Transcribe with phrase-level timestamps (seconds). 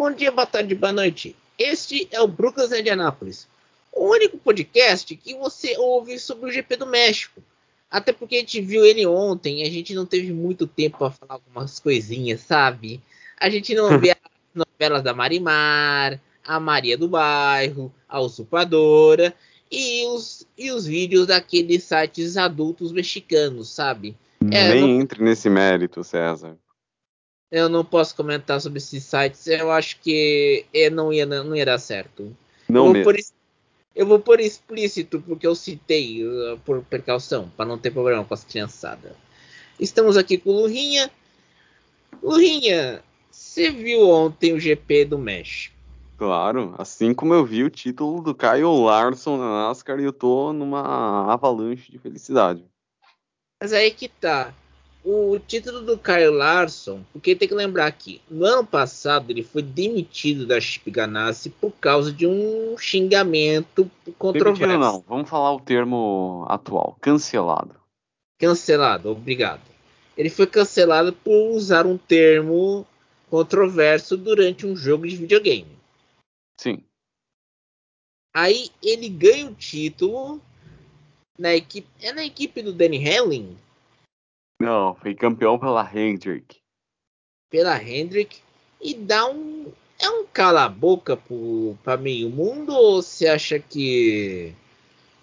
[0.00, 1.36] Bom dia, boa tarde, boa noite.
[1.58, 3.46] Este é o Brooklyn Indianápolis,
[3.92, 7.42] o único podcast que você ouve sobre o GP do México.
[7.90, 11.10] Até porque a gente viu ele ontem e a gente não teve muito tempo para
[11.10, 12.98] falar algumas coisinhas, sabe?
[13.38, 14.18] A gente não vê as
[14.54, 19.34] novelas da Marimar, a Maria do Bairro, a Usurpadora
[19.70, 24.16] e os, e os vídeos daqueles sites adultos mexicanos, sabe?
[24.50, 24.88] É, Nem não...
[25.02, 26.56] entre nesse mérito, César.
[27.50, 29.46] Eu não posso comentar sobre esses sites.
[29.46, 32.34] Eu acho que não ia, não ia dar certo.
[32.68, 33.16] Não eu, vou por,
[33.94, 38.34] eu vou por explícito, porque eu citei uh, por precaução, para não ter problema com
[38.34, 39.12] as criançadas.
[39.78, 41.10] Estamos aqui com o Lurinha.
[42.22, 45.74] Lurinha, você viu ontem o GP do México?
[46.18, 50.52] Claro, assim como eu vi o título do Kyle Larson na NASCAR e eu tô
[50.52, 52.62] numa avalanche de felicidade.
[53.58, 54.52] Mas aí que tá
[55.04, 59.62] o título do Kyle Larson, porque tem que lembrar que no ano passado ele foi
[59.62, 64.60] demitido da Chip Ganassi por causa de um xingamento controverso.
[64.60, 67.74] Demitido não, vamos falar o termo atual, cancelado.
[68.38, 69.62] Cancelado, obrigado.
[70.16, 72.86] Ele foi cancelado por usar um termo
[73.30, 75.78] controverso durante um jogo de videogame.
[76.58, 76.82] Sim.
[78.34, 80.40] Aí ele ganha o título
[81.38, 83.56] na equipe, é na equipe do Danny Hamlin,
[84.60, 86.58] não, foi campeão pela Hendrick.
[87.48, 88.40] Pela Hendrick.
[88.78, 89.72] E dá um.
[89.98, 91.18] É um cala-boca
[91.82, 94.54] para meio mundo ou você acha que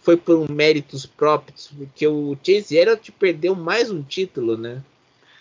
[0.01, 1.71] foi por méritos próprios?
[1.75, 4.83] Porque o Chase Elliott perdeu mais um título, né?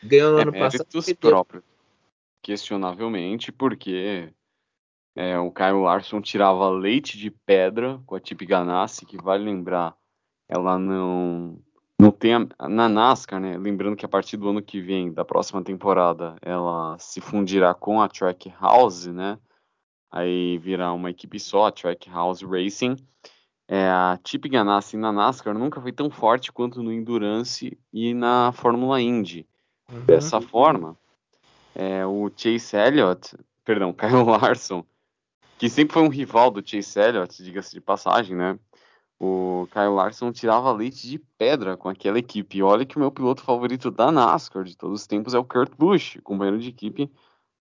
[0.02, 0.94] Ganhou no é, ano méritos passado.
[0.94, 1.64] Méritos próprios.
[2.42, 4.32] Questionavelmente, porque
[5.14, 9.94] é, o Kyle Larson tirava leite de pedra com a Tip Ganassi, que vale lembrar,
[10.48, 11.58] ela não
[11.98, 13.56] não tem a, na NASCAR, né?
[13.56, 18.00] Lembrando que a partir do ano que vem, da próxima temporada, ela se fundirá com
[18.00, 19.38] a Track House, né?
[20.10, 22.96] Aí virá uma equipe só, a Track House Racing.
[23.68, 28.52] É, a Chip Ganassi na NASCAR nunca foi tão forte quanto no Endurance e na
[28.52, 29.46] Fórmula Indy.
[29.90, 30.04] Uhum.
[30.04, 30.96] Dessa forma,
[31.74, 34.84] é, o Chase Elliott, perdão, Kyle Larson,
[35.58, 38.58] que sempre foi um rival do Chase Elliott, diga-se de passagem, né?
[39.18, 42.58] O Kyle Larson tirava leite de pedra com aquela equipe.
[42.58, 45.44] E olha que o meu piloto favorito da NASCAR de todos os tempos é o
[45.44, 47.10] Kurt Busch, companheiro de equipe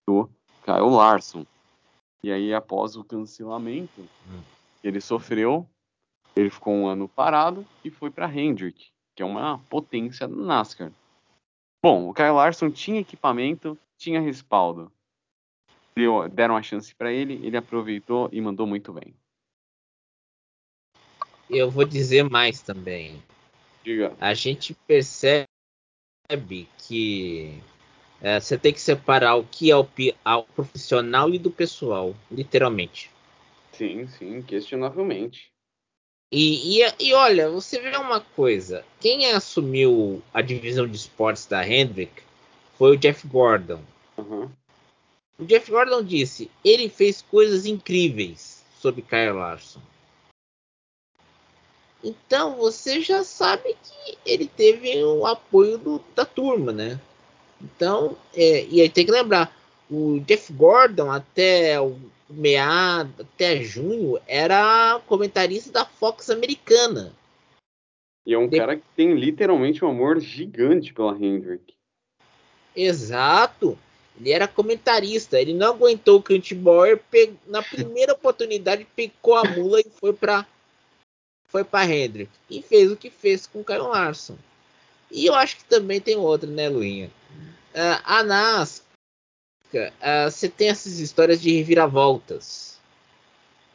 [0.07, 0.29] do
[0.63, 1.45] Kyle Larson.
[2.21, 4.41] E aí, após o cancelamento hum.
[4.81, 5.67] que ele sofreu,
[6.35, 10.91] ele ficou um ano parado e foi para Hendrick, que é uma potência da NASCAR.
[11.83, 14.91] Bom, o Kyle Larson tinha equipamento, tinha respaldo.
[16.33, 19.15] Deram a chance para ele, ele aproveitou e mandou muito bem
[21.49, 23.21] eu vou dizer mais também.
[23.83, 24.13] Diga.
[24.19, 25.47] A gente percebe
[26.77, 27.61] que
[28.21, 33.11] é, você tem que separar o que é o, o profissional e do pessoal, literalmente.
[33.71, 35.51] Sim, sim, questionavelmente.
[36.31, 41.67] E, e, e, olha, você vê uma coisa: quem assumiu a divisão de esportes da
[41.67, 42.23] Hendrick
[42.77, 43.81] foi o Jeff Gordon.
[44.17, 44.49] Uhum.
[45.37, 49.81] O Jeff Gordon disse: ele fez coisas incríveis sobre Kyle Larson.
[52.05, 56.99] Então você já sabe que ele teve o apoio do, da turma, né?
[57.59, 59.51] Então, é, e aí tem que lembrar,
[59.89, 61.97] o Jeff Gordon até o
[62.29, 67.11] meado, até junho, era comentarista da Fox americana.
[68.23, 68.57] E é um De...
[68.57, 71.73] cara que tem literalmente um amor gigante pela Hendrick.
[72.75, 73.77] Exato.
[74.19, 75.39] Ele era comentarista.
[75.39, 77.01] Ele não aguentou o Clint Boyer.
[77.47, 80.45] Na primeira oportunidade, picou a mula e foi para
[81.55, 84.35] foi para Hendrick e fez o que fez com o Kyle Larson.
[85.09, 87.09] E eu acho que também tem outra, né, Luinha?
[87.73, 88.83] Uh, a NASCAR,
[89.73, 92.77] uh, você tem essas histórias de reviravoltas.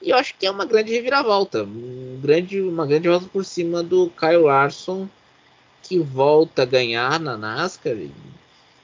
[0.02, 1.64] E eu acho que é uma grande reviravolta.
[1.64, 5.08] Um grande, uma grande volta por cima do Kyle Larson,
[5.82, 7.96] que volta a ganhar na NASCAR.
[7.96, 8.12] E,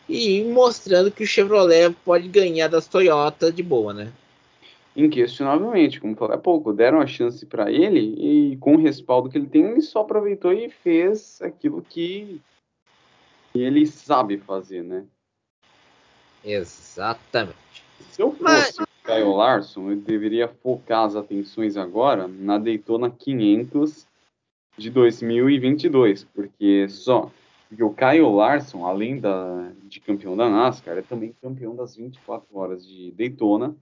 [0.09, 4.11] e mostrando que o Chevrolet pode ganhar das Toyota de boa, né?
[4.97, 9.37] Inquestionavelmente, como falei há pouco, deram a chance para ele e com o respaldo que
[9.37, 12.41] ele tem, ele só aproveitou e fez aquilo que
[13.55, 15.05] ele sabe fazer, né?
[16.43, 17.85] Exatamente.
[18.11, 18.79] Se eu fosse Mas...
[18.79, 24.07] o Kyle Larson, eu deveria focar as atenções agora na Daytona 500
[24.79, 27.31] de 2022, porque só
[27.69, 32.47] porque o Kyle Larson, além da, de campeão da NASCAR, é também campeão das 24
[32.57, 33.75] horas de Daytona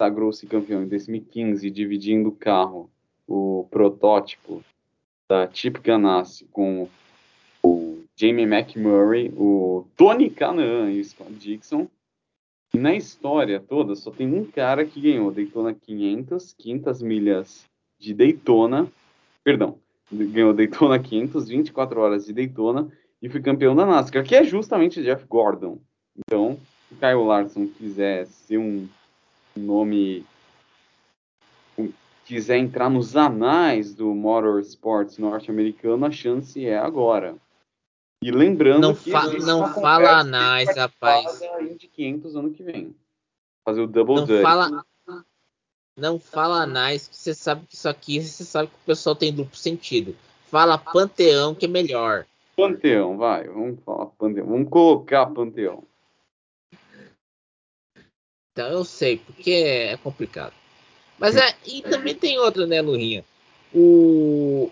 [0.00, 2.88] sagrou-se campeão em 2015, dividindo o carro,
[3.26, 4.62] o protótipo
[5.28, 6.88] da Chip Ganassi com
[7.62, 11.88] o Jamie McMurray, o Tony Canaan e o Scott Dixon.
[12.72, 17.64] Na história toda, só tem um cara que ganhou Daytona 500, 500 milhas
[17.98, 18.86] de Daytona,
[19.42, 19.78] perdão,
[20.10, 22.88] ganhou Daytona 500, 24 horas de Daytona
[23.20, 25.78] e foi campeão da NASCAR, que é justamente Jeff Gordon.
[26.16, 26.58] Então,
[26.88, 28.88] se o Kyle Larson quiser ser um
[29.58, 30.24] nome
[32.28, 37.34] quiser entrar nos anais do motorsports norte-americano, a chance é agora.
[38.22, 41.40] E lembrando não que fa não fala anais, rapaz.
[41.60, 42.94] Indy 500 ano que vem.
[43.64, 44.42] Fazer o double não dirty.
[44.42, 44.84] fala
[45.96, 49.32] não fala anais, que você sabe que isso aqui, você sabe que o pessoal tem
[49.32, 50.14] duplo sentido.
[50.50, 52.24] Fala Panteão que é melhor.
[52.54, 54.46] Panteão, vai, vamos falar Panteão.
[54.46, 55.82] Vamos colocar Panteão.
[58.58, 60.52] Então eu sei, porque é complicado.
[61.16, 63.24] Mas é, e também tem outra, né, Lurinha?
[63.72, 64.68] O,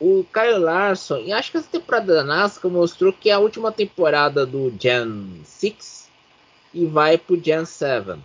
[0.00, 3.70] o Kyle Larson, e acho que essa temporada da NASCAR mostrou que é a última
[3.70, 6.10] temporada do Gen 6
[6.74, 8.18] e vai pro Gen 7.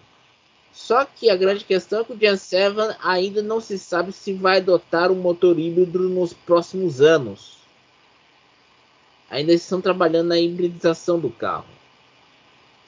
[0.72, 4.34] Só que a grande questão é que o Gen 7 ainda não se sabe se
[4.34, 7.60] vai adotar um motor híbrido nos próximos anos.
[9.30, 11.83] Ainda estão trabalhando na hibridização do carro.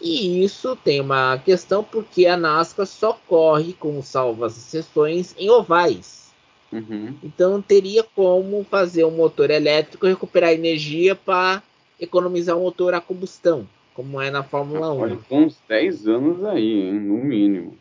[0.06, 6.32] E isso tem uma questão porque a NASCAR só corre com salvas exceções em ovais.
[6.72, 7.18] Uhum.
[7.24, 11.64] Então teria como fazer um motor elétrico recuperar energia para
[12.00, 15.00] economizar o motor a combustão, como é na Fórmula 1.
[15.00, 17.76] Olha, com uns 10 anos aí, hein, no mínimo.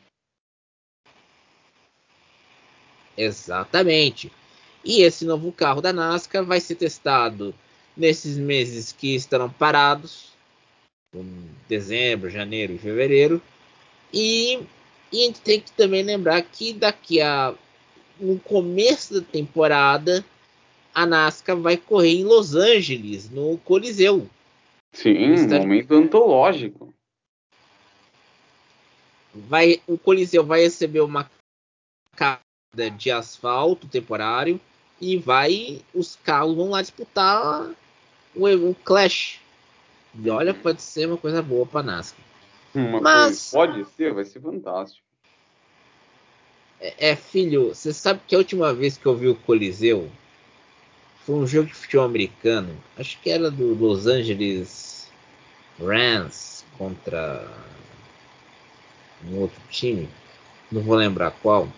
[3.18, 4.32] Exatamente.
[4.82, 7.54] E esse novo carro da NASCAR vai ser testado
[7.94, 10.33] nesses meses que estarão parados
[11.18, 13.40] em dezembro, janeiro e fevereiro.
[14.12, 14.60] E,
[15.12, 17.54] e, a gente tem que também lembrar que daqui a
[18.18, 20.24] no começo da temporada
[20.94, 24.28] a NASCAR vai correr em Los Angeles, no Coliseu.
[24.92, 26.94] Sim, um momento antológico.
[29.34, 31.28] Vai, o Coliseu vai receber uma
[32.14, 34.60] camada de asfalto temporário
[35.00, 37.74] e vai os carros vão lá disputar
[38.34, 39.40] o, o Clash
[40.16, 42.24] e olha, pode ser uma coisa boa para NASCAR.
[42.74, 45.04] Uma Mas pode ser, vai ser fantástico.
[46.80, 50.10] É, é, filho, você sabe que a última vez que eu vi o Coliseu
[51.24, 52.76] foi um jogo de futebol americano.
[52.96, 55.10] Acho que era do Los Angeles
[55.80, 57.48] Rams contra
[59.26, 60.08] um outro time.
[60.70, 61.68] Não vou lembrar qual.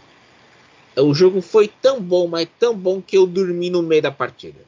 [0.96, 4.60] O jogo foi tão bom, mas tão bom que eu dormi no meio da partida.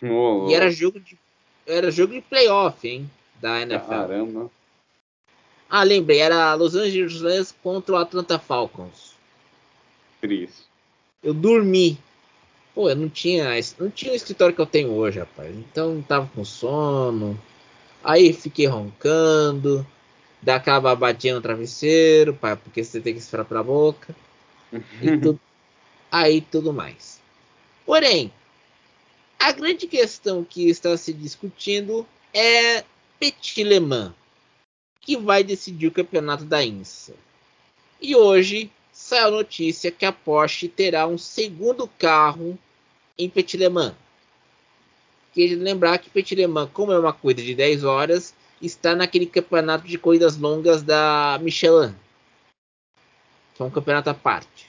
[0.00, 1.18] Oh, e era jogo de
[1.66, 3.10] era jogo de playoff, hein?
[3.40, 3.88] Da NFL.
[3.88, 4.50] Caramba.
[5.68, 9.14] Ah, lembrei, era Los Angeles Rams contra o Atlanta Falcons.
[10.20, 10.64] Triste.
[11.22, 11.98] Eu dormi.
[12.74, 13.48] Pô, eu não tinha,
[13.78, 15.54] não tinha o escritório que eu tenho hoje, rapaz.
[15.56, 17.38] Então tava com sono.
[18.04, 19.84] Aí fiquei roncando.
[20.40, 24.14] Dá aquela babadinha no travesseiro, porque você tem que esperar pela boca.
[25.02, 25.40] e tudo,
[26.12, 27.20] aí tudo mais.
[27.84, 28.30] Porém,
[29.38, 32.84] a grande questão que está se discutindo é
[33.18, 34.12] Petit Le Mans,
[35.00, 37.14] que vai decidir o campeonato da INSA.
[38.00, 42.58] E hoje saiu a notícia que a Porsche terá um segundo carro
[43.18, 43.94] em Petit Le Mans.
[45.32, 49.26] Que lembrar que Petit Le Mans, como é uma corrida de 10 horas, está naquele
[49.26, 51.94] campeonato de corridas longas da Michelin,
[53.54, 54.65] que é um campeonato à parte.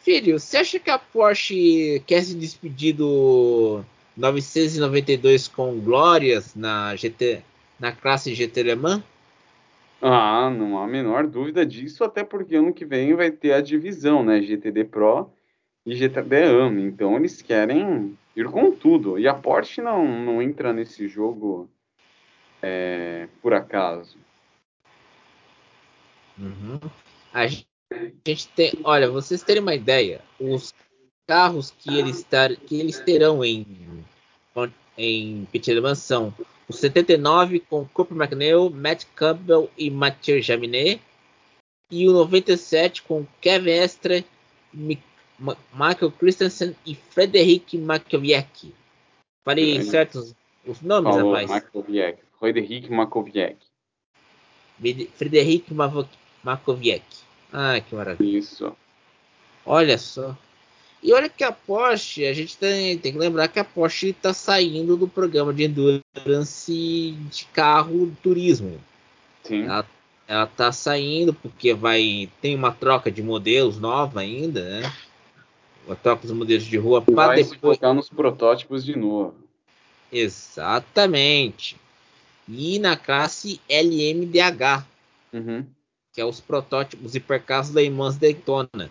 [0.00, 3.84] Filho, você acha que a Porsche quer se despedir do
[4.16, 7.42] 992 com glórias na GT,
[7.78, 9.02] na classe GT Le Mans?
[10.00, 13.60] Ah, não há a menor dúvida disso, até porque ano que vem vai ter a
[13.60, 14.40] divisão, né?
[14.40, 15.30] GTD Pro
[15.84, 16.82] e GTD AM.
[16.82, 19.18] Então eles querem ir com tudo.
[19.18, 21.68] E a Porsche não, não entra nesse jogo
[22.62, 24.16] é, por acaso.
[26.38, 26.80] Uhum.
[27.34, 27.69] A gente
[28.54, 30.72] tem, olha, vocês terem uma ideia, os
[31.26, 34.04] carros que eles, tar, que eles terão em
[35.00, 36.34] em Petit são
[36.68, 41.00] o 79 com Cooper McNeil, Matt Campbell e Mathieu Jaminet
[41.90, 44.26] e o 97 com Kevin Estre,
[44.72, 48.74] Michael Christensen e Frederic Makowiecki.
[49.44, 49.82] Falei é.
[49.82, 50.34] certos
[50.66, 51.50] os nomes, Falou, rapaz?
[51.50, 52.22] Makowiecki.
[52.38, 53.66] Frederic Makowiecki.
[55.16, 55.74] Frederic
[56.44, 57.29] Makowiecki.
[57.52, 58.38] Ah, que maravilha.
[58.38, 58.76] Isso.
[59.64, 60.36] Olha só.
[61.02, 64.34] E olha que a Porsche, a gente tem, tem que lembrar que a Porsche está
[64.34, 68.78] saindo do programa de endurance de carro turismo.
[69.42, 69.64] Sim.
[69.64, 69.86] Ela,
[70.28, 74.92] ela tá saindo porque vai tem uma troca de modelos nova ainda, né?
[75.86, 79.34] Uma troca dos modelos de rua para depois focar nos protótipos de novo.
[80.12, 81.76] Exatamente.
[82.46, 84.84] E na classe LMDH,
[85.32, 85.64] Uhum.
[86.20, 88.90] Que é os protótipos hipercarros da Imans Daytona.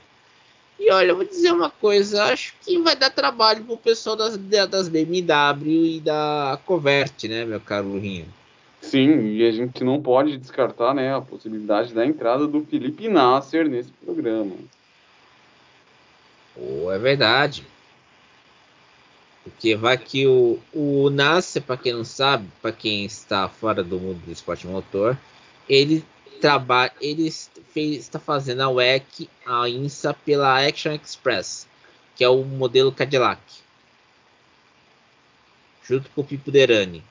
[0.79, 4.35] E olha, eu vou dizer uma coisa, acho que vai dar trabalho pro pessoal das,
[4.35, 8.25] das BMW e da Covert, né, meu caro Lurinho?
[8.81, 13.69] Sim, e a gente não pode descartar né, a possibilidade da entrada do Felipe Nasser
[13.69, 14.55] nesse programa.
[16.55, 17.63] Oh, é verdade.
[19.43, 23.99] Porque vai que o, o Nasser, para quem não sabe, para quem está fora do
[23.99, 25.15] mundo do esporte motor,
[25.69, 26.03] ele
[26.39, 27.31] trabalha, ele
[27.73, 31.67] fez, está fazendo a WEC, a INSA pela Action Express,
[32.15, 33.41] que é o modelo Cadillac,
[35.83, 37.03] junto com o Pipo Derani.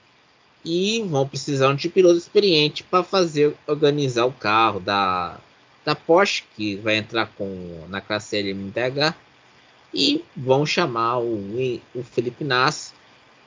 [0.64, 5.38] E vão precisar de um piloto experiente para fazer organizar o carro da,
[5.84, 9.14] da Porsche, que vai entrar com na classe LMDH,
[9.94, 12.97] e vão chamar o, o Felipe Nassi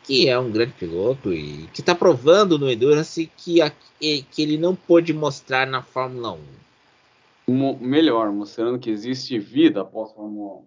[0.04, 4.58] que é um grande piloto e que está provando no Endurance que, a, que ele
[4.58, 6.38] não pôde mostrar na Fórmula
[7.48, 7.78] 1.
[7.80, 10.64] melhor, mostrando que existe vida após Fórmula 1.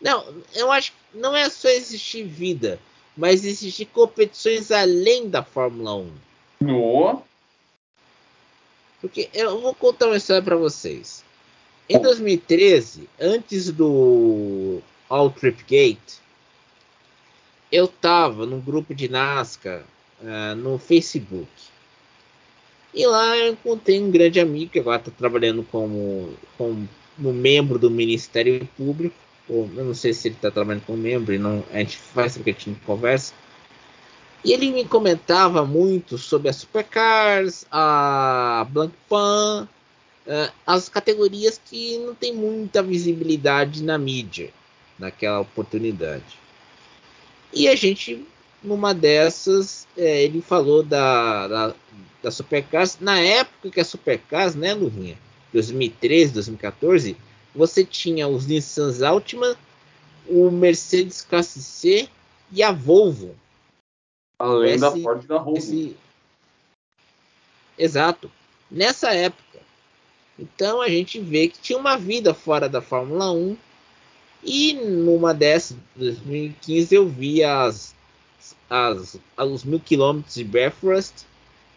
[0.00, 2.80] Não, eu acho que não é só existir vida,
[3.16, 6.10] mas existir competições além da Fórmula 1.
[6.62, 7.22] No.
[9.00, 11.24] Porque eu vou contar uma história para vocês.
[11.88, 16.20] Em 2013, antes do All Trip Gate,
[17.70, 19.82] eu tava num grupo de NASCAR
[20.22, 21.48] uh, no Facebook.
[22.92, 27.90] E lá eu encontrei um grande amigo que agora está trabalhando como, como, membro do
[27.90, 29.14] Ministério Público.
[29.48, 32.50] Ou, eu não sei se ele está trabalhando como membro, não, a gente faz porque
[32.50, 33.32] a gente conversa.
[34.44, 39.68] E ele me comentava muito sobre a Supercars, a Blank Pan,
[40.26, 44.50] uh, as categorias que não tem muita visibilidade na mídia
[44.98, 46.39] naquela oportunidade.
[47.52, 48.26] E a gente,
[48.62, 51.74] numa dessas, é, ele falou da, da,
[52.22, 52.98] da Supercars.
[53.00, 55.18] Na época que a Supercars, né, Lurinha?
[55.52, 57.16] 2013, 2014,
[57.54, 59.56] você tinha os Nissan Altima,
[60.28, 62.08] o Mercedes Classe C
[62.52, 63.34] e a Volvo.
[64.38, 65.96] Além esse, da Ford da Esse...
[67.76, 68.30] Exato.
[68.70, 69.58] Nessa época.
[70.38, 73.56] Então a gente vê que tinha uma vida fora da Fórmula 1
[74.42, 77.94] e numa dessas, 2015, eu vi as,
[78.68, 81.24] as, os mil quilômetros de Bathurst,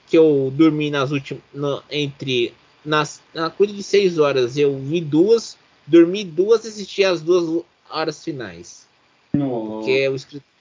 [0.07, 2.53] que eu dormi nas últimas, no, entre,
[2.85, 7.63] nas, na coisa de seis horas, eu vi duas, dormi duas e assisti as duas
[7.89, 8.87] horas finais.
[9.33, 9.49] Não.
[9.49, 10.53] Porque o escritório,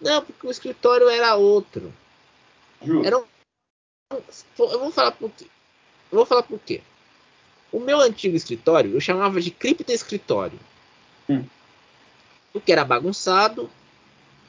[0.00, 1.92] não, porque o escritório era outro.
[3.04, 3.24] Era um,
[4.58, 5.46] eu vou falar por quê.
[6.10, 6.82] Eu vou falar por quê.
[7.70, 10.58] O meu antigo escritório eu chamava de cripta escritório.
[11.32, 11.44] Hum.
[12.52, 13.70] Porque era bagunçado,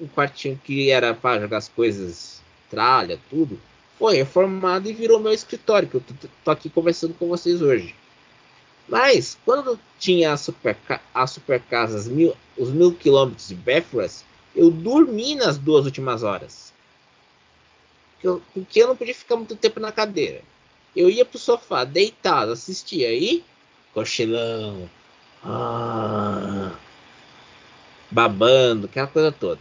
[0.00, 3.60] um quartinho que era para jogar as coisas, tralha, tudo,
[3.98, 6.02] foi reformado e virou meu escritório, que eu
[6.44, 7.94] tô, aqui conversando com vocês hoje.
[8.88, 10.76] Mas, quando tinha a super,
[11.14, 14.22] a super casa, mil, os mil quilômetros de Bathurst,
[14.54, 16.72] eu dormi nas duas últimas horas.
[18.12, 20.42] Porque eu, porque eu não podia ficar muito tempo na cadeira.
[20.94, 23.44] Eu ia pro sofá, deitado, assistia aí,
[23.92, 24.88] cochilão.
[25.42, 26.72] Ah,
[28.10, 29.60] babando, aquela coisa toda.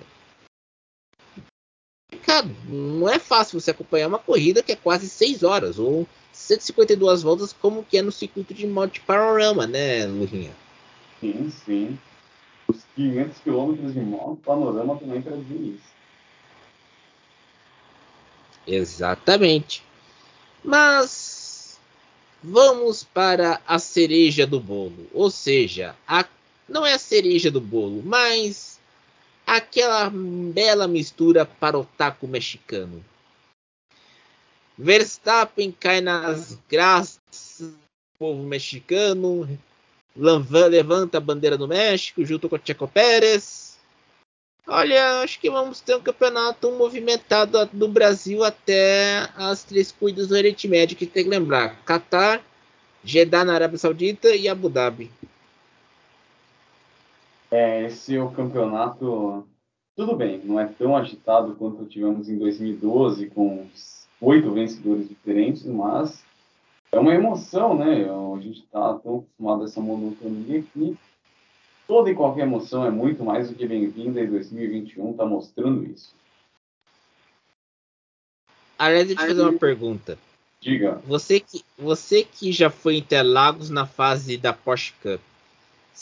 [2.24, 7.24] Cara, não é fácil você acompanhar uma corrida que é quase 6 horas ou 152
[7.24, 10.52] voltas, como que é no circuito de Monte Panorama, né, Lurinha?
[11.20, 12.00] Sim, sim.
[12.68, 15.96] Os 500 quilômetros de Monte Panorama também trazem isso.
[18.68, 19.84] Exatamente.
[20.64, 21.80] Mas
[22.44, 26.24] vamos para a cereja do bolo, ou seja, a
[26.68, 28.80] não é a cereja do bolo, mas
[29.46, 33.04] aquela bela mistura para o taco mexicano.
[34.78, 37.20] Verstappen cai nas graças
[37.60, 37.78] do
[38.20, 39.48] povo mexicano,
[40.16, 43.78] levanta a bandeira do México junto com o Checo Pérez.
[44.68, 50.34] Olha, acho que vamos ter um campeonato movimentado do Brasil até as três cuidas do
[50.34, 52.44] Oriente Médio, que tem que lembrar: Qatar,
[53.04, 55.12] Jeddah na Arábia Saudita e Abu Dhabi.
[57.52, 59.48] É, esse é o campeonato.
[59.96, 63.66] Tudo bem, não é tão agitado quanto tivemos em 2012, com
[64.20, 66.24] oito vencedores diferentes, mas
[66.92, 68.06] é uma emoção, né?
[68.06, 70.98] A gente está tão acostumado a essa monotonia que
[71.88, 76.14] toda e qualquer emoção é muito mais do que bem-vinda e 2021 está mostrando isso.
[78.78, 80.18] Aliás, deixa eu te fazer uma pergunta.
[80.60, 81.02] Diga.
[81.06, 85.22] Você que, você que já foi em Interlagos na fase da Porsche Cup,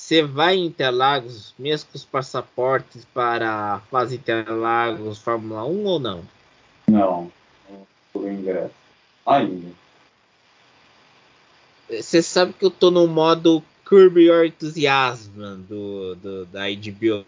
[0.04, 5.98] você vai em Interlagos mesmo com os passaportes para a fase Interlagos Fórmula 1 ou
[5.98, 6.26] não?
[6.90, 7.32] Não,
[8.12, 8.74] por ingresso.
[9.26, 9.72] Ainda.
[11.90, 17.26] Você sabe que eu tô no modo Curb Your Enthusiasm do, do, da HBO.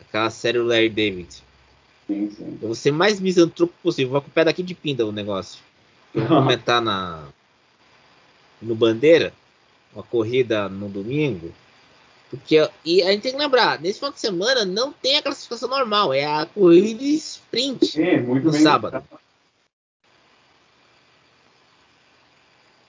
[0.00, 1.40] Aquela série Larry David.
[2.08, 2.58] Sim, sim.
[2.60, 4.10] Eu vou ser mais misantropo possível.
[4.12, 5.60] Vou com o pé daqui de pinda o negócio.
[6.12, 7.28] Eu vou comentar na,
[8.60, 9.32] no Bandeira,
[9.98, 11.52] uma corrida no domingo.
[12.30, 15.68] Porque, e a gente tem que lembrar, nesse final de semana não tem a classificação
[15.68, 19.02] normal, é a corrida sprint é, no sábado.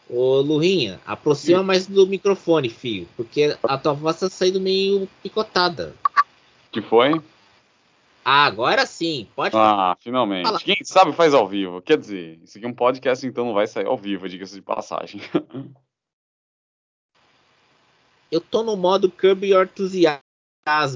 [0.10, 1.66] Ô Lurinha, aproxima Sim.
[1.66, 5.96] mais do microfone, filho, porque a tua voz tá saindo meio picotada.
[6.72, 7.22] Que foi?
[8.26, 10.46] Ah, agora sim, pode Ah, finalmente.
[10.46, 10.60] Falar.
[10.60, 11.82] Quem sabe faz ao vivo.
[11.82, 14.62] Quer dizer, isso aqui é um podcast, então não vai sair ao vivo, diga-se de
[14.62, 15.22] passagem.
[18.32, 20.22] Eu tô no modo Curb Your Enthusiasm,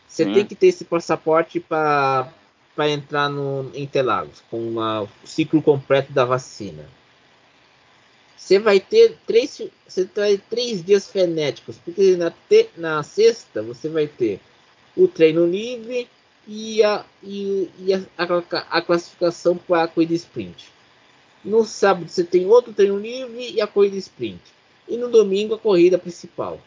[0.06, 2.30] Você tem que ter esse passaporte para
[2.78, 6.86] entrar no Interlagos, com uma, o ciclo completo da vacina.
[8.36, 13.88] Você vai ter três, você ter três dias frenéticos, porque na, te, na sexta você
[13.88, 14.40] vai ter
[14.96, 16.08] o treino livre
[16.46, 20.72] e a, e, e a, a, a classificação para a corrida sprint.
[21.44, 24.40] No sábado você tem outro treino livre e a corrida sprint.
[24.88, 26.60] E no domingo a corrida principal.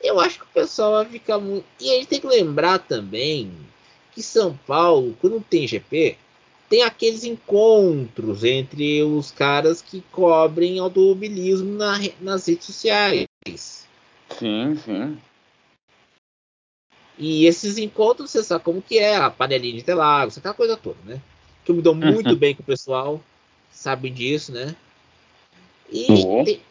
[0.00, 1.66] Eu acho que o pessoal vai ficar muito.
[1.80, 3.52] E a gente tem que lembrar também
[4.16, 6.16] que São Paulo, quando tem GP,
[6.70, 13.26] tem aqueles encontros entre os caras que cobrem automobilismo na, nas redes sociais.
[13.46, 15.18] Sim, sim.
[17.18, 20.98] E esses encontros, você sabe como que é, a panelinha de Interlagos, aquela coisa toda,
[21.04, 21.20] né?
[21.62, 23.22] Que eu me dou muito bem com o pessoal,
[23.70, 24.74] sabe disso, né?
[25.92, 26.42] E uhum.
[26.42, 26.62] tem,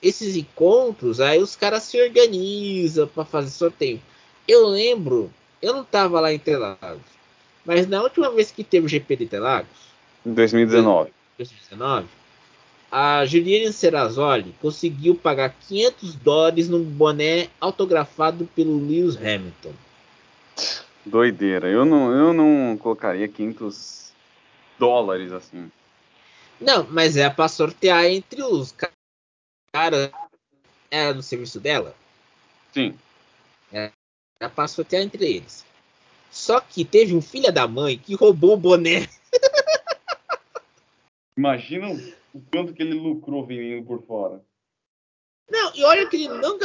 [0.00, 4.00] esses encontros, aí os caras se organizam para fazer sorteio.
[4.46, 7.02] Eu lembro, eu não tava lá em Interlagos,
[7.64, 9.68] mas na última vez que teve o GP de Interlagos,
[10.24, 12.18] em 2019, 2019
[12.90, 19.72] a Juliane Serrazoli conseguiu pagar 500 dólares num boné autografado pelo Lewis Hamilton.
[21.04, 21.68] Doideira.
[21.68, 24.12] Eu não, eu não colocaria 500
[24.78, 25.70] dólares assim.
[26.60, 28.74] Não, mas é para sortear entre os
[29.72, 30.10] caras.
[30.90, 31.94] Era no serviço dela?
[32.72, 32.94] Sim.
[34.40, 35.66] Era para sortear entre eles.
[36.30, 39.08] Só que teve um filho da mãe que roubou o boné.
[41.36, 41.88] Imagina
[42.32, 44.42] o quanto que ele lucrou vendendo por fora.
[45.50, 46.58] Não, e olha que ele não.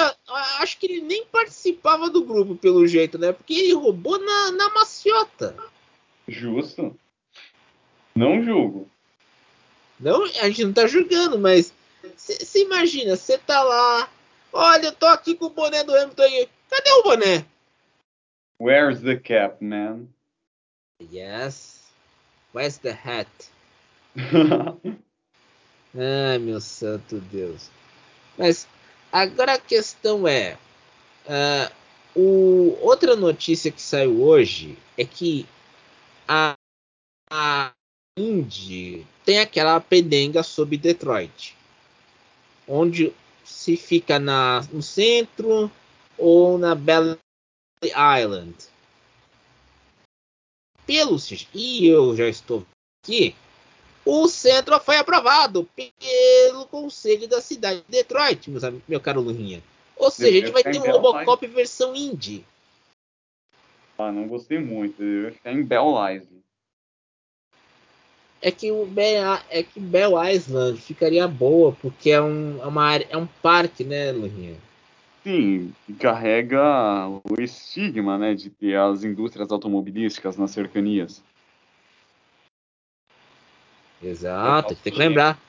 [0.59, 3.31] Acho que ele nem participava do grupo, pelo jeito, né?
[3.31, 5.55] Porque ele roubou na, na maciota.
[6.27, 6.97] Justo.
[8.13, 8.89] Não julgo.
[9.99, 11.73] Não, a gente não tá julgando, mas.
[12.17, 14.09] Você imagina, você tá lá.
[14.51, 16.49] Olha, eu tô aqui com o boné do Hamilton aí.
[16.69, 17.45] Cadê o boné?
[18.63, 20.07] Where's the cap, man?
[21.11, 21.83] Yes.
[22.53, 23.27] Where's the hat?
[24.15, 24.79] Ai,
[26.39, 27.69] meu santo Deus.
[28.37, 28.65] Mas
[29.11, 30.57] agora a questão é.
[31.25, 31.69] Uh,
[32.17, 35.45] o, outra notícia que saiu hoje é que
[36.25, 36.55] a,
[37.29, 37.73] a
[38.17, 41.53] Indy tem aquela pendenga sobre Detroit,
[42.65, 45.69] onde se fica na, no centro
[46.17, 47.19] ou na Belle
[47.89, 48.55] Island.
[50.85, 52.65] Pelos e eu já estou
[53.03, 53.35] aqui,
[54.05, 59.63] o centro foi aprovado pelo conselho da cidade de Detroit, meus, meu caro Lurinha.
[59.95, 62.45] Ou seja, a gente vai ter um Robocop versão indie.
[63.97, 65.01] Ah, não gostei muito.
[65.01, 66.43] Eu ia ficar em Bell Island.
[68.41, 72.83] É que o Bell, é que Bell Island ficaria boa, porque é, um, é uma
[72.83, 74.57] área, é um parque, né, Lurinha?
[75.23, 81.23] Sim, carrega o estigma, né, de ter as indústrias automobilísticas nas cercanias.
[84.01, 85.39] Exato, tem que lembrar.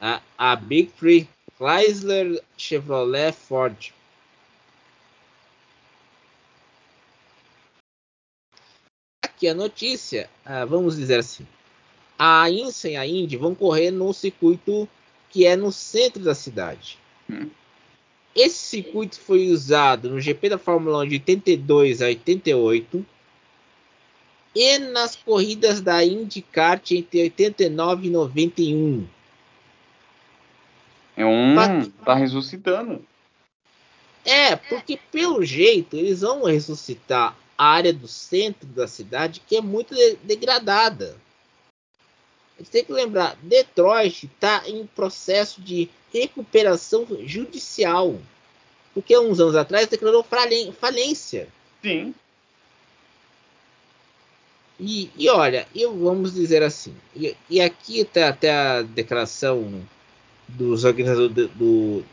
[0.00, 3.92] A, a Big Three, Chrysler, Chevrolet, Ford.
[9.24, 11.44] Aqui a notícia, ah, vamos dizer assim.
[12.16, 14.88] A INSA e a Indy vão correr no circuito
[15.30, 16.96] que é no centro da cidade.
[17.28, 17.50] Hum.
[18.38, 23.04] Esse circuito foi usado no GP da Fórmula 1 de 82 a 88
[24.54, 29.08] e nas corridas da IndyCar entre 89 e 91.
[31.16, 31.52] É um.
[31.52, 33.04] Mas, tá ressuscitando.
[34.24, 39.60] É, porque pelo jeito eles vão ressuscitar a área do centro da cidade que é
[39.60, 41.16] muito de degradada.
[42.58, 48.16] A gente tem que lembrar, Detroit está em processo de recuperação judicial.
[48.92, 51.46] Porque uns anos atrás declarou falência.
[51.80, 52.12] Sim.
[54.80, 59.82] E, e olha, eu vamos dizer assim, e, e aqui está até a declaração
[60.46, 62.04] dos organizadores do, do,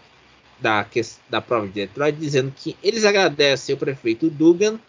[0.60, 0.86] da,
[1.30, 4.80] da prova de Detroit dizendo que eles agradecem o prefeito Dugan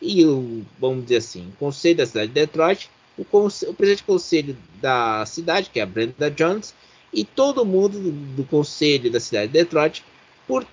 [0.00, 4.06] e o, vamos dizer assim, o conselho da cidade de Detroit, o, o presidente do
[4.06, 6.74] conselho da cidade, que é a Brenda Jones,
[7.12, 10.04] e todo mundo do, do conselho da cidade de Detroit
[10.46, 10.66] por,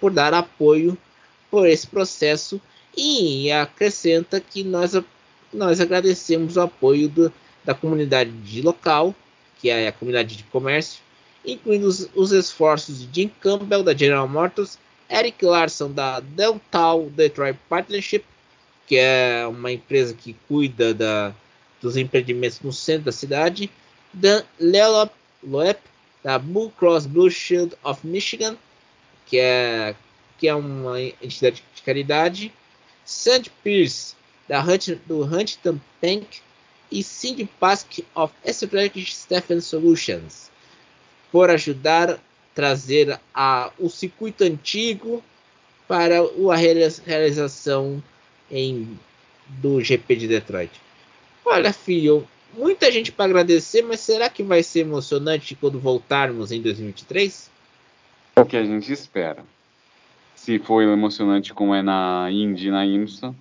[0.00, 0.96] por dar apoio
[1.50, 2.60] por esse processo
[2.96, 4.94] e acrescenta que nós
[5.52, 7.32] nós agradecemos o apoio do,
[7.64, 9.14] da comunidade local,
[9.58, 11.00] que é a comunidade de comércio,
[11.44, 17.58] incluindo os, os, esforços de Jim Campbell, da General Motors, Eric Larson, da Deltal Detroit
[17.68, 18.24] Partnership,
[18.86, 21.34] que é uma empresa que cuida da,
[21.86, 23.70] dos empreendimentos no centro da cidade,
[24.12, 25.12] Dan Lelop
[26.22, 28.56] da Blue Cross Blue Shield of Michigan,
[29.24, 29.94] que é,
[30.36, 32.52] que é uma entidade de caridade,
[33.04, 34.16] Sandy Pierce,
[34.48, 36.40] da Hunt, do Huntington Bank
[36.90, 40.50] e Cindy Pask of Strategic Stephen Solutions
[41.30, 42.18] por ajudar a
[42.52, 43.20] trazer
[43.78, 45.22] o circuito antigo
[45.86, 48.02] para a realização
[48.50, 48.98] em,
[49.48, 50.85] do GP de Detroit.
[51.48, 56.60] Olha, filho, muita gente para agradecer, mas será que vai ser emocionante quando voltarmos em
[56.60, 57.48] 2023?
[58.34, 59.44] É o que a gente espera.
[60.34, 63.32] Se foi emocionante como é na Indy na IMSA,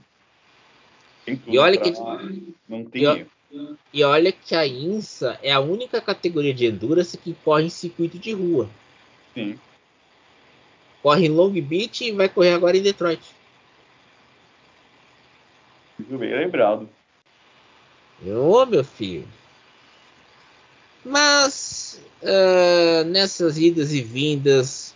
[1.48, 1.92] e olha que
[2.70, 3.04] não tem
[3.52, 7.70] e, e olha que a INSA é a única categoria de endurance que corre em
[7.70, 8.70] circuito de rua.
[9.34, 9.60] Sim.
[11.02, 13.24] Corre em Long Beach e vai correr agora em Detroit.
[15.98, 16.88] Muito bem lembrado.
[18.24, 19.28] Ô, meu filho.
[21.04, 24.96] Mas uh, nessas idas e vindas,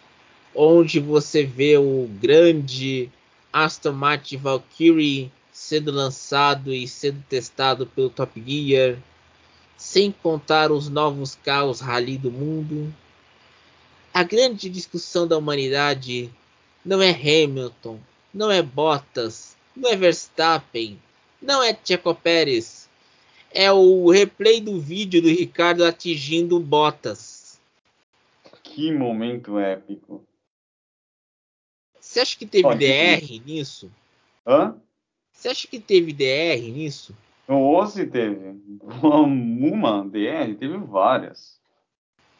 [0.55, 3.09] onde você vê o grande
[3.51, 8.97] Aston Martin Valkyrie sendo lançado e sendo testado pelo Top Gear,
[9.75, 12.93] sem contar os novos carros rally do mundo.
[14.13, 16.29] A grande discussão da humanidade
[16.83, 17.99] não é Hamilton,
[18.33, 20.99] não é Bottas, não é Verstappen,
[21.41, 22.78] não é Checo Pérez.
[23.51, 27.59] É o replay do vídeo do Ricardo atingindo Bottas.
[28.63, 30.23] Que momento épico.
[31.99, 33.91] Você acha que teve DR nisso?
[34.45, 34.75] Hã?
[35.31, 37.15] Você acha que teve DR nisso?
[37.47, 38.59] Ou se teve.
[39.01, 41.59] Uma DR, teve várias.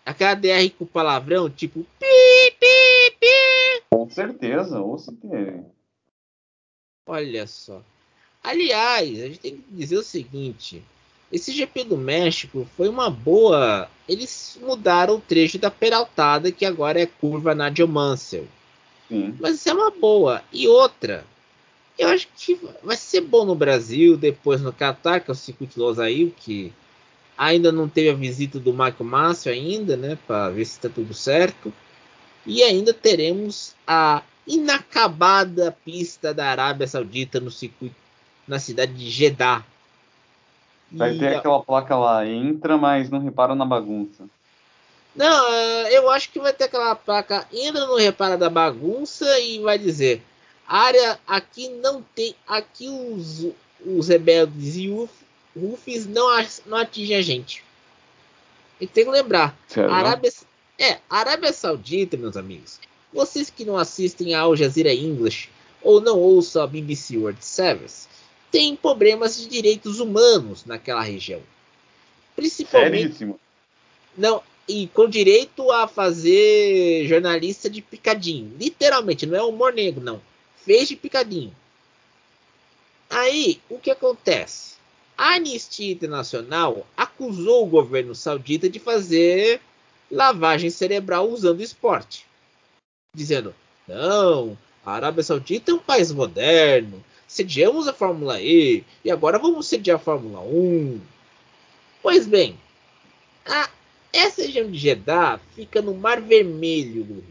[0.06, 1.84] Aquela DR com palavrão, tipo.
[2.00, 3.84] Pi, pi, pi.
[3.90, 5.64] Com certeza, ou se teve.
[7.08, 7.82] Olha só.
[8.44, 10.84] Aliás, a gente tem que dizer o seguinte:
[11.32, 13.90] esse GP do México foi uma boa.
[14.08, 18.48] Eles mudaram o trecho da Peraltada, que agora é curva Nadia Mansell.
[19.08, 19.36] Sim.
[19.40, 20.44] Mas isso é uma boa.
[20.52, 21.24] E outra,
[21.98, 25.80] eu acho que vai ser bom no Brasil, depois no Qatar, que é o circuito
[25.80, 26.74] Losail, que
[27.38, 31.14] ainda não teve a visita do Marco Márcio ainda, né, para ver se está tudo
[31.14, 31.72] certo.
[32.46, 37.96] E ainda teremos a inacabada pista da Arábia Saudita no circuito
[38.48, 39.64] na cidade de Jeddah.
[40.92, 44.26] Vai e ter aquela placa lá, entra, mas não repara na bagunça.
[45.16, 49.60] Não, é, eu acho que vai ter aquela placa, entra, não repara da bagunça e
[49.60, 50.24] vai dizer,
[50.68, 53.48] área aqui não tem, aqui os,
[53.86, 55.10] os rebeldes e o
[55.56, 56.28] Rufis não,
[56.66, 57.64] não atingem a gente.
[58.80, 59.58] E tem que lembrar,
[59.92, 60.32] Arábia,
[60.78, 62.80] é, Arábia Saudita, meus amigos,
[63.12, 65.50] vocês que não assistem a Al Jazeera English
[65.82, 68.08] ou não ouçam a BBC World Service,
[68.52, 71.42] tem problemas de direitos humanos naquela região.
[72.36, 73.02] Principalmente.
[73.02, 73.40] Seríssimo.
[74.18, 78.54] Não, e com direito a fazer jornalista de picadinho.
[78.60, 80.22] Literalmente, não é humor negro, não.
[80.64, 81.56] Fez de picadinho.
[83.10, 84.76] Aí, o que acontece?
[85.18, 89.60] A Anistia Internacional acusou o governo saudita de fazer
[90.10, 92.26] lavagem cerebral usando esporte.
[93.16, 93.54] Dizendo:
[93.88, 99.68] não, a Arábia Saudita é um país moderno, sediamos a Fórmula E e agora vamos
[99.68, 101.00] sediar a Fórmula 1.
[102.02, 102.60] Pois bem,
[103.46, 103.70] a,
[104.12, 107.24] essa região de Jeddah fica no Mar Vermelho Rio.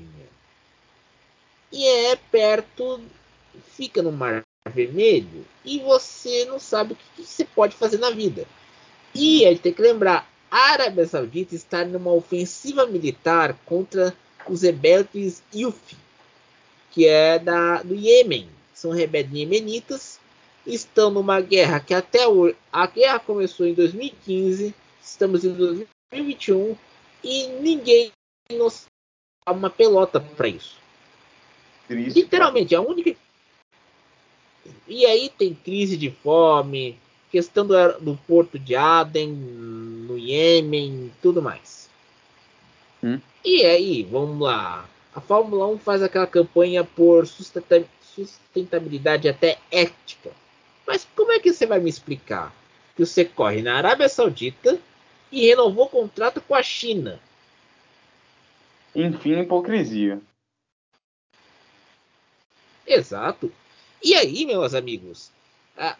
[1.72, 3.00] E é perto,
[3.72, 8.10] fica no Mar Vermelho e você não sabe o que, que você pode fazer na
[8.10, 8.46] vida.
[9.12, 14.14] E a gente tem que lembrar, a Arábia Saudita está numa ofensiva militar contra
[14.48, 15.96] os rebeldes Yufi,
[16.92, 20.20] que é da, do Iêmen são rebeldes iemenitas,
[20.64, 26.76] estão numa guerra que até hoje, a guerra começou em 2015, estamos em 2021
[27.24, 28.12] e ninguém
[28.52, 28.86] nos
[29.44, 30.78] dá uma pelota para isso.
[31.88, 33.16] Triste, Literalmente, a única.
[34.86, 36.96] E aí tem crise de fome,
[37.32, 41.90] questão do, do porto de Aden, no Iêmen, tudo mais.
[43.02, 43.18] Hum?
[43.44, 44.88] E aí, vamos lá.
[45.12, 50.30] A Fórmula 1 faz aquela campanha por sustentabilidade sustentabilidade até ética.
[50.86, 52.54] Mas como é que você vai me explicar
[52.96, 54.78] que você corre na Arábia Saudita
[55.30, 57.20] e renovou o contrato com a China?
[58.94, 60.20] Enfim, hipocrisia.
[62.86, 63.52] Exato.
[64.02, 65.30] E aí, meus amigos?
[65.76, 65.96] Ah,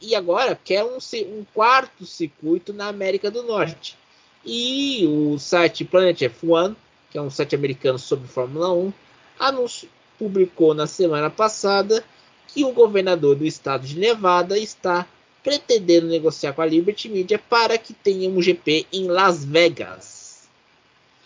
[0.00, 3.98] e agora quer um, um, quarto circuito na América do Norte.
[4.44, 6.74] E o site Planet F1,
[7.10, 8.92] que é um site americano sobre Fórmula 1,
[9.38, 12.04] anunciou, publicou na semana passada
[12.48, 15.06] que o governador do estado de Nevada está
[15.42, 20.48] pretendendo negociar com a Liberty Media para que tenha um GP em Las Vegas.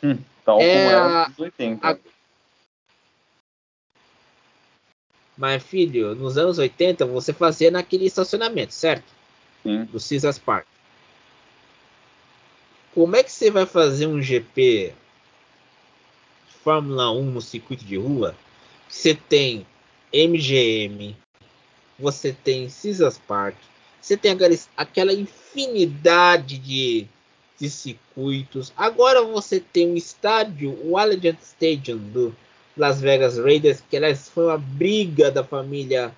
[0.03, 1.89] Hum, tal é como era nos 80.
[1.89, 1.99] A...
[5.37, 9.13] Mas, filho, nos anos 80 você fazia naquele estacionamento, certo?
[9.63, 9.85] Sim.
[9.85, 10.67] Do Caesars Park.
[12.95, 14.95] Como é que você vai fazer um GP
[16.49, 18.35] de Fórmula 1 no circuito de rua
[18.89, 19.67] você tem
[20.13, 21.17] MGM,
[21.99, 23.57] você tem Caesars Park,
[24.01, 24.37] você tem
[24.77, 27.07] aquela infinidade de,
[27.59, 28.73] de circuitos.
[28.77, 32.37] Agora você tem um estádio, o Allegiant Stadium do
[32.77, 36.15] Las Vegas Raiders, que aliás foi uma briga da família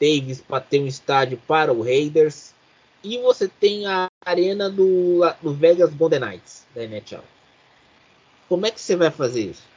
[0.00, 2.54] Davis para ter um estádio para o Raiders.
[3.02, 7.24] E você tem a arena do, do Vegas Golden Knights da NHL.
[8.48, 9.71] Como é que você vai fazer isso?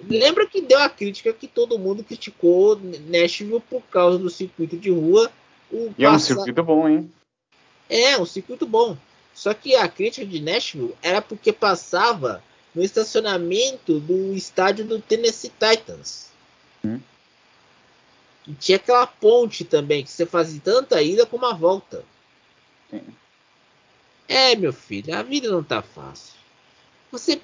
[0.00, 4.90] Lembra que deu a crítica que todo mundo criticou Nashville por causa do circuito de
[4.90, 5.30] rua.
[5.70, 6.32] O e passa...
[6.32, 7.12] é um circuito bom, hein?
[7.90, 8.96] É, um circuito bom.
[9.34, 12.42] Só que a crítica de Nashville era porque passava
[12.74, 16.30] no estacionamento do estádio do Tennessee Titans.
[16.84, 17.00] Hum.
[18.46, 22.04] E tinha aquela ponte também, que você fazia tanto a ida como a volta.
[22.90, 23.02] Sim.
[24.28, 26.34] É, meu filho, a vida não tá fácil.
[27.10, 27.40] Você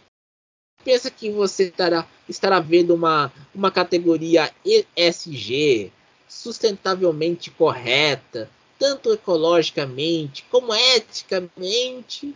[0.85, 5.91] pensa que você estará, estará vendo uma, uma categoria ESG
[6.29, 12.35] sustentavelmente correta, tanto ecologicamente como eticamente.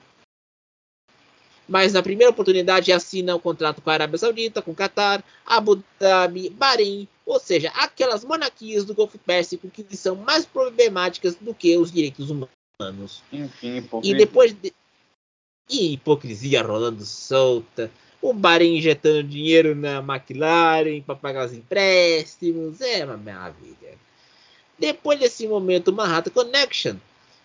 [1.68, 5.82] Mas na primeira oportunidade assina o contrato com a Arábia Saudita, com o Qatar, Abu
[6.00, 11.76] Dhabi, Bahrein, ou seja, aquelas monarquias do Golfo Pérsico que são mais problemáticas do que
[11.76, 13.22] os direitos humanos.
[13.30, 14.72] Enfim, e depois de...
[15.68, 22.80] e hipocrisia rolando solta o Bahrein injetando dinheiro na McLaren para pagar os empréstimos.
[22.80, 23.98] É uma maravilha.
[24.78, 26.96] Depois desse momento Manhattan Connection,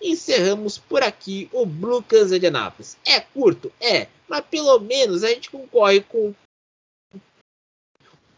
[0.01, 2.97] encerramos por aqui o Blue Kansas de Anápolis.
[3.05, 3.71] É curto?
[3.79, 6.33] É, mas pelo menos a gente concorre com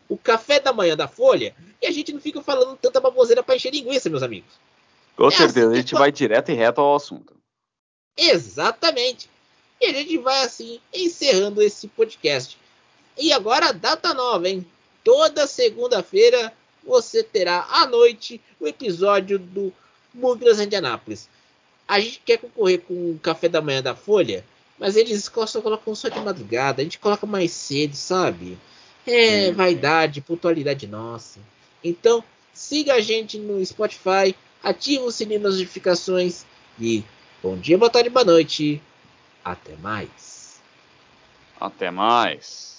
[0.08, 3.56] o café da manhã da Folha e a gente não fica falando tanta baboseira para
[3.56, 4.54] encher linguiça, meus amigos.
[5.16, 7.36] Com é certeza, assim a gente vai direto e reto ao assunto.
[8.18, 9.30] Exatamente.
[9.82, 12.58] E a gente vai assim encerrando esse podcast.
[13.18, 14.66] E agora data nova, hein?
[15.04, 19.74] Toda segunda-feira você terá à noite o episódio do
[20.14, 21.30] Burgers de Anápolis.
[21.88, 24.46] A gente quer concorrer com o café da manhã da Folha,
[24.78, 26.82] mas eles só colocam só de madrugada.
[26.82, 28.58] A gente coloca mais cedo, sabe?
[29.06, 31.40] É vaidade, pontualidade nossa.
[31.84, 36.46] Então, siga a gente no Spotify, ative o sininho das notificações
[36.80, 37.04] e
[37.44, 38.82] bom dia, boa tarde, boa noite.
[39.46, 40.60] Até mais.
[41.62, 42.75] Até mais.